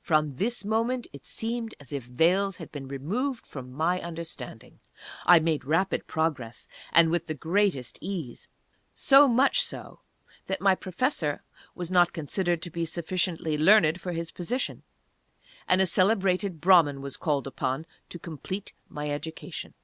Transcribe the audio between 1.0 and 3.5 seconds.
it seemed as if veils had been removed